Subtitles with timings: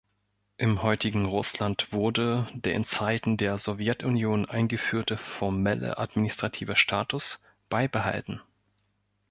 [0.57, 7.37] Im heutigen Russland wurde der in Zeiten der Sowjetunion eingeführte formelle administrative Status
[7.69, 8.41] beibehalten.